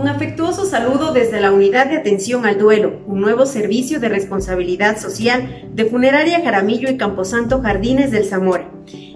Un 0.00 0.08
afectuoso 0.08 0.64
saludo 0.64 1.12
desde 1.12 1.42
la 1.42 1.52
Unidad 1.52 1.86
de 1.86 1.98
Atención 1.98 2.46
al 2.46 2.56
Duelo, 2.58 3.02
un 3.06 3.20
nuevo 3.20 3.44
servicio 3.44 4.00
de 4.00 4.08
responsabilidad 4.08 4.98
social 4.98 5.68
de 5.74 5.84
Funeraria 5.84 6.40
Jaramillo 6.42 6.90
y 6.90 6.96
Camposanto 6.96 7.60
Jardines 7.60 8.10
del 8.10 8.24
Zamora. 8.24 8.70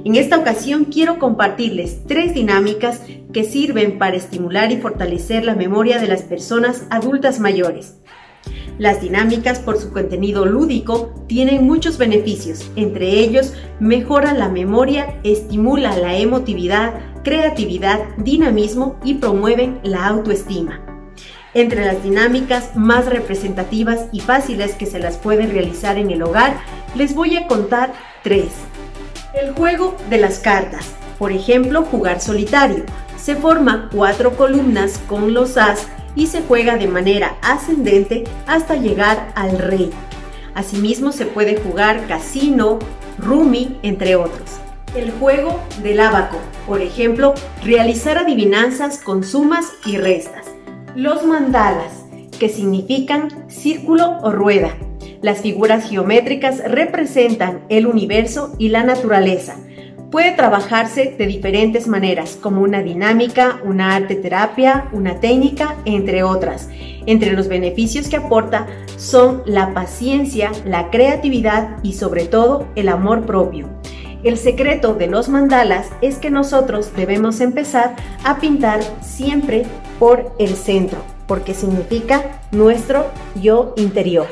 En 0.04 0.14
esta 0.14 0.36
ocasión 0.36 0.84
quiero 0.84 1.18
compartirles 1.18 2.04
tres 2.06 2.34
dinámicas 2.34 3.00
que 3.32 3.44
sirven 3.44 3.96
para 3.96 4.16
estimular 4.16 4.72
y 4.72 4.76
fortalecer 4.76 5.46
la 5.46 5.54
memoria 5.54 5.98
de 5.98 6.06
las 6.06 6.20
personas 6.20 6.84
adultas 6.90 7.40
mayores. 7.40 7.96
Las 8.78 9.00
dinámicas, 9.00 9.60
por 9.60 9.78
su 9.78 9.92
contenido 9.92 10.46
lúdico, 10.46 11.14
tienen 11.28 11.64
muchos 11.64 11.96
beneficios. 11.96 12.70
Entre 12.74 13.20
ellos, 13.20 13.54
mejora 13.78 14.34
la 14.34 14.48
memoria, 14.48 15.20
estimula 15.22 15.96
la 15.96 16.16
emotividad, 16.16 16.94
creatividad, 17.22 18.00
dinamismo 18.18 18.98
y 19.04 19.14
promueven 19.14 19.78
la 19.84 20.06
autoestima. 20.08 20.80
Entre 21.54 21.84
las 21.84 22.02
dinámicas 22.02 22.74
más 22.74 23.06
representativas 23.06 24.08
y 24.10 24.18
fáciles 24.18 24.74
que 24.74 24.86
se 24.86 24.98
las 24.98 25.18
puede 25.18 25.46
realizar 25.46 25.96
en 25.96 26.10
el 26.10 26.22
hogar, 26.22 26.56
les 26.96 27.14
voy 27.14 27.36
a 27.36 27.46
contar 27.46 27.92
tres. 28.24 28.48
El 29.40 29.52
juego 29.52 29.96
de 30.10 30.18
las 30.18 30.40
cartas. 30.40 30.94
Por 31.16 31.30
ejemplo, 31.30 31.84
jugar 31.84 32.20
solitario. 32.20 32.84
Se 33.24 33.36
forma 33.36 33.88
cuatro 33.90 34.36
columnas 34.36 35.00
con 35.08 35.32
los 35.32 35.56
as 35.56 35.88
y 36.14 36.26
se 36.26 36.42
juega 36.42 36.76
de 36.76 36.88
manera 36.88 37.38
ascendente 37.40 38.24
hasta 38.46 38.76
llegar 38.76 39.32
al 39.34 39.58
rey. 39.58 39.88
Asimismo 40.54 41.10
se 41.10 41.24
puede 41.24 41.56
jugar 41.56 42.06
casino, 42.06 42.78
rumi, 43.16 43.78
entre 43.82 44.14
otros. 44.16 44.58
El 44.94 45.10
juego 45.12 45.58
del 45.82 46.00
abaco, 46.00 46.36
por 46.66 46.82
ejemplo, 46.82 47.32
realizar 47.64 48.18
adivinanzas 48.18 48.98
con 48.98 49.24
sumas 49.24 49.72
y 49.86 49.96
restas. 49.96 50.44
Los 50.94 51.24
mandalas, 51.24 52.04
que 52.38 52.50
significan 52.50 53.48
círculo 53.48 54.18
o 54.20 54.32
rueda. 54.32 54.76
Las 55.22 55.40
figuras 55.40 55.88
geométricas 55.88 56.62
representan 56.62 57.64
el 57.70 57.86
universo 57.86 58.54
y 58.58 58.68
la 58.68 58.82
naturaleza. 58.82 59.56
Puede 60.14 60.30
trabajarse 60.30 61.12
de 61.18 61.26
diferentes 61.26 61.88
maneras, 61.88 62.38
como 62.40 62.60
una 62.62 62.82
dinámica, 62.82 63.60
una 63.64 63.96
arte 63.96 64.14
terapia, 64.14 64.88
una 64.92 65.18
técnica, 65.18 65.74
entre 65.86 66.22
otras. 66.22 66.68
Entre 67.04 67.32
los 67.32 67.48
beneficios 67.48 68.06
que 68.06 68.18
aporta 68.18 68.68
son 68.96 69.42
la 69.44 69.74
paciencia, 69.74 70.52
la 70.64 70.88
creatividad 70.90 71.82
y 71.82 71.94
sobre 71.94 72.26
todo 72.26 72.68
el 72.76 72.90
amor 72.90 73.26
propio. 73.26 73.68
El 74.22 74.38
secreto 74.38 74.94
de 74.94 75.08
los 75.08 75.28
mandalas 75.28 75.88
es 76.00 76.18
que 76.18 76.30
nosotros 76.30 76.94
debemos 76.94 77.40
empezar 77.40 77.96
a 78.22 78.38
pintar 78.38 78.82
siempre 79.02 79.66
por 79.98 80.32
el 80.38 80.54
centro, 80.54 81.00
porque 81.26 81.54
significa 81.54 82.40
nuestro 82.52 83.06
yo 83.42 83.74
interior. 83.76 84.28